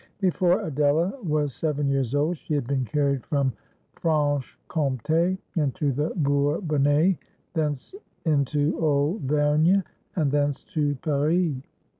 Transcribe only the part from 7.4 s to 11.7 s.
thence into Auvergne, and thence to Paris.